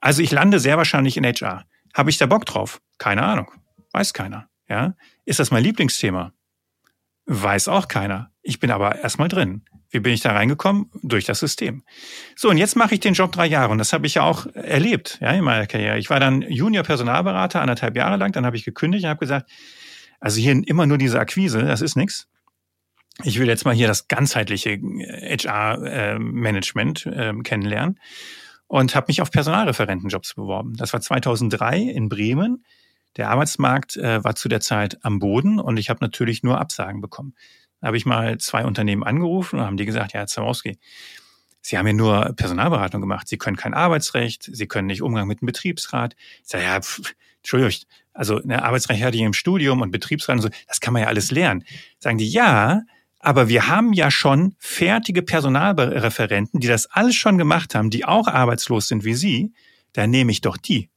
[0.00, 1.64] Also ich lande sehr wahrscheinlich in HR.
[1.94, 2.80] Habe ich da Bock drauf?
[2.98, 3.52] Keine Ahnung.
[3.92, 4.48] Weiß keiner.
[4.68, 4.96] Ja.
[5.24, 6.32] Ist das mein Lieblingsthema?
[7.26, 8.31] Weiß auch keiner.
[8.42, 9.62] Ich bin aber erstmal drin.
[9.90, 10.90] Wie bin ich da reingekommen?
[11.02, 11.84] Durch das System.
[12.34, 14.46] So, und jetzt mache ich den Job drei Jahre und das habe ich ja auch
[14.54, 15.98] erlebt ja, in meiner Karriere.
[15.98, 19.48] Ich war dann Junior-Personalberater anderthalb Jahre lang, dann habe ich gekündigt und habe gesagt,
[20.18, 22.26] also hier immer nur diese Akquise, das ist nichts.
[23.22, 28.00] Ich will jetzt mal hier das ganzheitliche HR-Management äh, äh, kennenlernen
[28.66, 30.74] und habe mich auf Personalreferentenjobs beworben.
[30.76, 32.64] Das war 2003 in Bremen.
[33.16, 37.02] Der Arbeitsmarkt äh, war zu der Zeit am Boden und ich habe natürlich nur Absagen
[37.02, 37.34] bekommen.
[37.82, 40.78] Habe ich mal zwei Unternehmen angerufen und haben die gesagt, ja, Herr Zawowski,
[41.60, 43.28] Sie haben ja nur Personalberatung gemacht.
[43.28, 46.16] Sie können kein Arbeitsrecht, Sie können nicht Umgang mit dem Betriebsrat.
[46.42, 47.72] Ich sage, ja, pff, Entschuldigung,
[48.12, 51.08] also eine Arbeitsrecht hatte ich im Studium und Betriebsrat und so, das kann man ja
[51.08, 51.64] alles lernen.
[51.98, 52.82] Sagen die, ja,
[53.18, 58.26] aber wir haben ja schon fertige Personalreferenten, die das alles schon gemacht haben, die auch
[58.26, 59.52] arbeitslos sind wie Sie.
[59.92, 60.90] Da nehme ich doch die.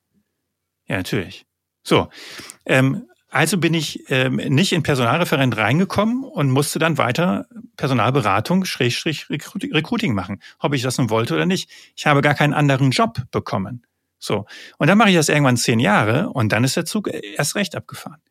[0.88, 1.45] Ja, natürlich.
[1.84, 2.10] So,
[2.65, 9.30] ähm, also bin ich ähm, nicht in Personalreferent reingekommen und musste dann weiter Personalberatung, Schrägstrich
[9.30, 11.69] Recruiting machen, ob ich das nun wollte oder nicht.
[11.98, 13.86] Ich habe gar keinen anderen Job bekommen.
[14.19, 14.45] So.
[14.78, 17.76] Und dann mache ich das irgendwann zehn Jahre und dann ist der Zug erst recht
[17.76, 18.21] abgefahren.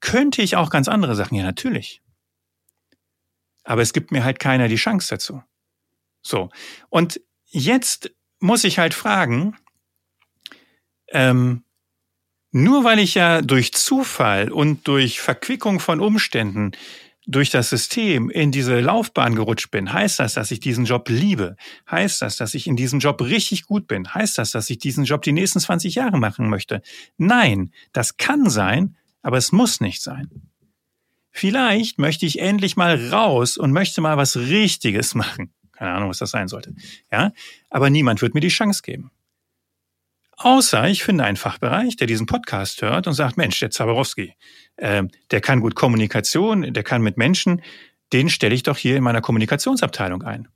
[0.00, 1.34] Könnte ich auch ganz andere Sachen?
[1.34, 2.02] Ja, natürlich.
[3.64, 5.42] Aber es gibt mir halt keiner die Chance dazu.
[6.20, 6.50] So.
[6.90, 9.56] Und jetzt muss ich halt fragen,
[11.08, 11.64] ähm,
[12.52, 16.72] nur weil ich ja durch Zufall und durch Verquickung von Umständen
[17.26, 21.56] durch das System in diese Laufbahn gerutscht bin, heißt das, dass ich diesen Job liebe?
[21.90, 24.12] Heißt das, dass ich in diesem Job richtig gut bin?
[24.12, 26.82] Heißt das, dass ich diesen Job die nächsten 20 Jahre machen möchte?
[27.16, 30.28] Nein, das kann sein, aber es muss nicht sein.
[31.30, 35.52] Vielleicht möchte ich endlich mal raus und möchte mal was Richtiges machen.
[35.72, 36.74] Keine Ahnung, was das sein sollte.
[37.10, 37.32] Ja,
[37.70, 39.10] aber niemand wird mir die Chance geben.
[40.42, 44.34] Außer ich finde einen Fachbereich, der diesen Podcast hört und sagt, Mensch, der Zaborowski,
[44.76, 47.62] äh, der kann gut Kommunikation, der kann mit Menschen,
[48.12, 50.48] den stelle ich doch hier in meiner Kommunikationsabteilung ein.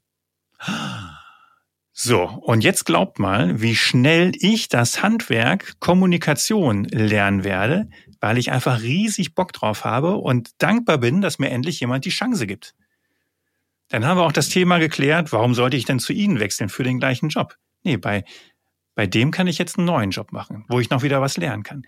[1.93, 7.89] So, und jetzt glaubt mal, wie schnell ich das Handwerk Kommunikation lernen werde,
[8.21, 12.11] weil ich einfach riesig Bock drauf habe und dankbar bin, dass mir endlich jemand die
[12.11, 12.75] Chance gibt.
[13.89, 16.83] Dann haben wir auch das Thema geklärt, warum sollte ich denn zu Ihnen wechseln für
[16.83, 17.57] den gleichen Job?
[17.85, 18.25] Nee, bei
[18.97, 21.63] bei dem kann ich jetzt einen neuen Job machen, wo ich noch wieder was lernen
[21.63, 21.83] kann.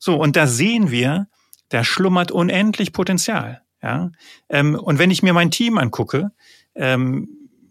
[0.00, 1.28] So, und da sehen wir,
[1.68, 3.62] da schlummert unendlich Potenzial.
[3.82, 4.10] Ja?
[4.48, 6.32] Ähm, und wenn ich mir mein Team angucke,
[6.74, 7.28] ähm,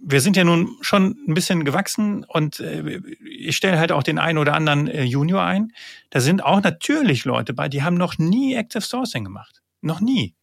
[0.07, 4.19] wir sind ja nun schon ein bisschen gewachsen und äh, ich stelle halt auch den
[4.19, 5.71] einen oder anderen äh, Junior ein.
[6.11, 9.63] Da sind auch natürlich Leute bei, die haben noch nie Active Sourcing gemacht.
[9.81, 10.35] Noch nie.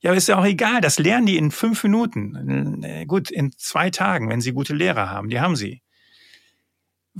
[0.00, 2.82] Ja, ist ja auch egal, das lernen die in fünf Minuten.
[2.84, 5.82] Äh, gut, in zwei Tagen, wenn sie gute Lehrer haben, die haben sie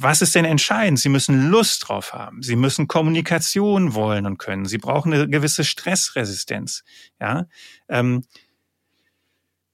[0.02, 0.98] was ist denn entscheidend?
[0.98, 2.42] Sie müssen Lust drauf haben.
[2.42, 4.64] Sie müssen Kommunikation wollen und können.
[4.64, 6.84] Sie brauchen eine gewisse Stressresistenz.
[7.20, 7.46] Ja,
[7.88, 8.24] ähm,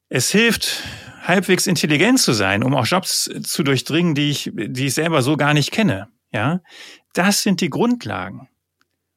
[0.09, 0.83] es hilft,
[1.23, 5.37] halbwegs intelligent zu sein, um auch Jobs zu durchdringen, die ich, die ich selber so
[5.37, 6.09] gar nicht kenne.
[6.33, 6.61] Ja,
[7.13, 8.49] das sind die Grundlagen.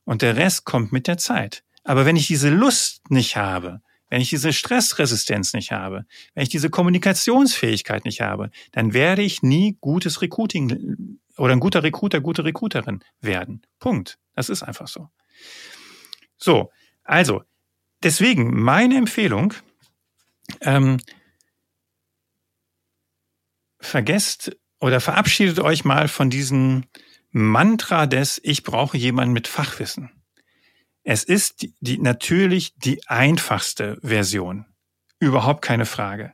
[0.06, 1.64] Und der Rest kommt mit der Zeit.
[1.84, 6.50] Aber wenn ich diese Lust nicht habe, wenn ich diese Stressresistenz nicht habe, wenn ich
[6.50, 12.44] diese Kommunikationsfähigkeit nicht habe, dann werde ich nie gutes Recruiting oder ein guter Recruiter, gute
[12.44, 13.62] Recruiterin werden.
[13.80, 14.18] Punkt.
[14.36, 15.10] Das ist einfach so.
[16.38, 16.72] So,
[17.04, 17.44] also,
[18.04, 19.54] deswegen meine Empfehlung,
[20.62, 21.00] ähm,
[23.80, 26.86] vergesst oder verabschiedet euch mal von diesem
[27.32, 30.12] Mantra des Ich brauche jemanden mit Fachwissen.
[31.04, 34.66] Es ist die, natürlich die einfachste Version.
[35.20, 36.34] Überhaupt keine Frage.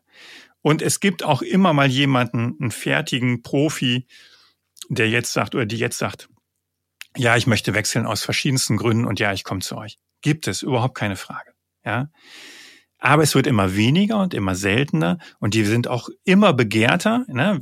[0.62, 4.08] Und es gibt auch immer mal jemanden, einen fertigen Profi,
[4.90, 6.30] der jetzt sagt oder die jetzt sagt,
[7.16, 10.00] ja, ich möchte wechseln aus verschiedensten Gründen und ja, ich komme zu euch.
[10.22, 11.52] Gibt es, überhaupt keine Frage.
[11.86, 12.10] Ja.
[12.98, 17.26] Aber es wird immer weniger und immer seltener und die sind auch immer begehrter.
[17.28, 17.60] Ne?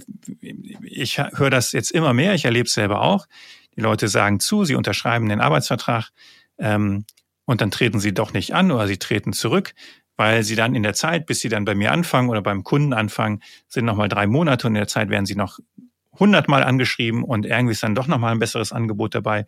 [0.83, 3.27] Ich höre das jetzt immer mehr, ich erlebe es selber auch.
[3.75, 6.11] Die Leute sagen zu, sie unterschreiben den Arbeitsvertrag,
[6.57, 7.05] ähm,
[7.45, 9.73] und dann treten sie doch nicht an oder sie treten zurück,
[10.15, 12.93] weil sie dann in der Zeit, bis sie dann bei mir anfangen oder beim Kunden
[12.93, 15.59] anfangen, sind nochmal drei Monate und in der Zeit werden sie noch
[16.19, 19.45] hundertmal angeschrieben und irgendwie ist dann doch nochmal ein besseres Angebot dabei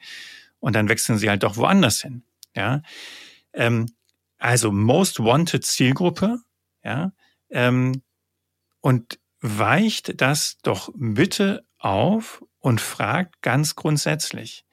[0.59, 2.23] und dann wechseln sie halt doch woanders hin.
[2.55, 2.82] Ja,
[3.53, 3.86] ähm,
[4.38, 6.39] also Most Wanted Zielgruppe,
[6.84, 7.11] ja,
[7.49, 8.01] ähm,
[8.82, 14.65] und weicht das doch bitte auf und fragt ganz grundsätzlich,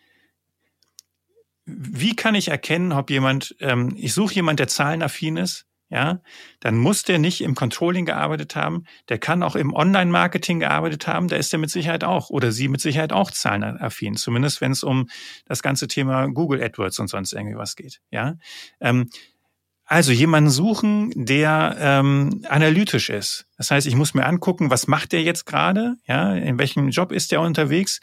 [1.64, 6.22] wie kann ich erkennen, ob jemand, ähm, ich suche jemand, der zahlenaffin ist, ja,
[6.60, 11.28] dann muss der nicht im Controlling gearbeitet haben, der kann auch im Online-Marketing gearbeitet haben,
[11.28, 14.82] da ist der mit Sicherheit auch oder sie mit Sicherheit auch zahlenaffin, zumindest wenn es
[14.82, 15.08] um
[15.44, 18.36] das ganze Thema Google AdWords und sonst irgendwie was geht, ja.
[18.80, 19.10] Ähm,
[19.92, 23.44] Also jemanden suchen, der ähm, analytisch ist.
[23.58, 25.96] Das heißt, ich muss mir angucken, was macht der jetzt gerade?
[26.08, 28.00] Ja, in welchem Job ist der unterwegs?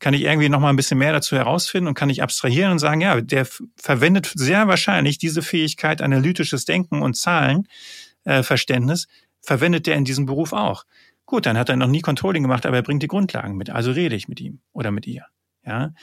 [0.00, 2.78] Kann ich irgendwie noch mal ein bisschen mehr dazu herausfinden und kann ich abstrahieren und
[2.78, 9.08] sagen, ja, der verwendet sehr wahrscheinlich diese Fähigkeit, analytisches Denken und Zahlenverständnis, äh,
[9.40, 10.84] verwendet der in diesem Beruf auch.
[11.24, 13.70] Gut, dann hat er noch nie Controlling gemacht, aber er bringt die Grundlagen mit.
[13.70, 15.24] Also rede ich mit ihm oder mit ihr.
[15.64, 15.94] Ja,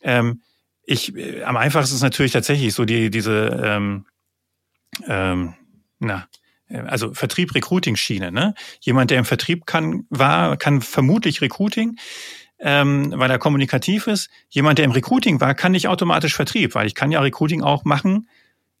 [0.00, 0.40] ähm,
[0.84, 4.06] ich äh, am einfachsten ist natürlich tatsächlich so die diese ähm,
[5.06, 5.54] ähm,
[5.98, 6.28] na,
[6.68, 8.32] äh, also Vertrieb, Recruiting-Schiene.
[8.32, 8.54] Ne?
[8.80, 11.98] Jemand, der im Vertrieb kann, war, kann vermutlich Recruiting,
[12.58, 14.30] ähm, weil er kommunikativ ist.
[14.48, 17.84] Jemand, der im Recruiting war, kann nicht automatisch Vertrieb, weil ich kann ja Recruiting auch
[17.84, 18.28] machen,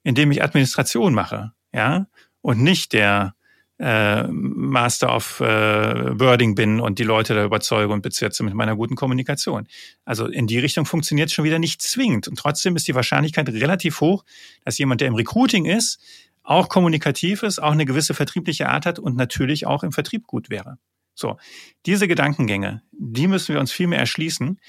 [0.02, 2.06] indem ich Administration mache, ja,
[2.40, 3.34] und nicht der
[3.78, 8.76] äh, Master of äh, Birding bin und die Leute da überzeuge und bezirze mit meiner
[8.76, 9.66] guten Kommunikation.
[10.04, 12.28] Also in die Richtung funktioniert es schon wieder nicht zwingend.
[12.28, 14.24] Und trotzdem ist die Wahrscheinlichkeit relativ hoch,
[14.64, 16.00] dass jemand, der im Recruiting ist,
[16.42, 20.48] auch kommunikativ ist, auch eine gewisse vertriebliche Art hat und natürlich auch im Vertrieb gut
[20.48, 20.78] wäre.
[21.14, 21.38] So,
[21.86, 24.60] diese Gedankengänge, die müssen wir uns viel mehr erschließen.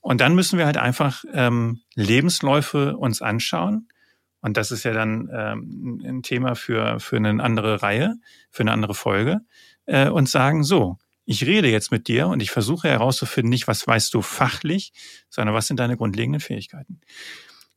[0.00, 3.87] Und dann müssen wir halt einfach ähm, Lebensläufe uns anschauen
[4.40, 8.14] und das ist ja dann ähm, ein Thema für, für eine andere Reihe,
[8.50, 9.40] für eine andere Folge.
[9.86, 13.86] Äh, und sagen, so, ich rede jetzt mit dir und ich versuche herauszufinden, nicht was
[13.86, 14.92] weißt du fachlich,
[15.28, 17.00] sondern was sind deine grundlegenden Fähigkeiten.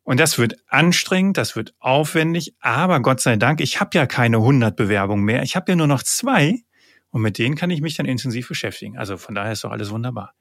[0.03, 4.37] Und das wird anstrengend, das wird aufwendig, aber Gott sei Dank, ich habe ja keine
[4.37, 6.63] 100 Bewerbungen mehr, ich habe ja nur noch zwei
[7.11, 8.97] und mit denen kann ich mich dann intensiv beschäftigen.
[8.97, 10.33] Also von daher ist doch alles wunderbar.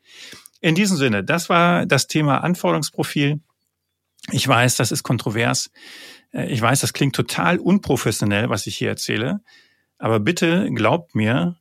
[0.61, 3.41] In diesem Sinne, das war das Thema Anforderungsprofil.
[4.31, 5.71] Ich weiß, das ist kontrovers.
[6.33, 9.41] Äh, ich weiß, das klingt total unprofessionell, was ich hier erzähle.
[9.99, 11.57] Aber bitte glaubt mir,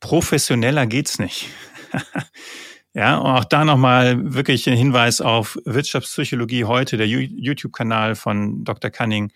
[0.00, 1.48] professioneller geht's nicht.
[2.94, 8.90] ja, und auch da nochmal wirklich ein Hinweis auf Wirtschaftspsychologie heute, der YouTube-Kanal von Dr.
[8.90, 9.32] Cunning.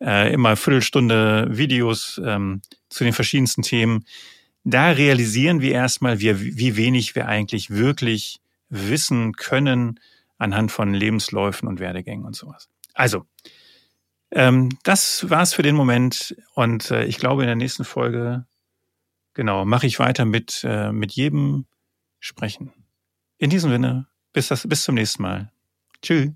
[0.00, 4.04] Äh, immer Viertelstunde Videos ähm, zu den verschiedensten Themen.
[4.64, 10.00] Da realisieren wir erstmal, wie, wie wenig wir eigentlich wirklich wissen können,
[10.42, 12.68] anhand von Lebensläufen und Werdegängen und sowas.
[12.94, 13.24] Also,
[14.30, 18.46] ähm, das war's für den Moment und äh, ich glaube, in der nächsten Folge,
[19.34, 21.66] genau, mache ich weiter mit, äh, mit jedem
[22.18, 22.72] Sprechen.
[23.38, 25.52] In diesem Sinne, bis, das, bis zum nächsten Mal.
[26.02, 26.30] Tschüss.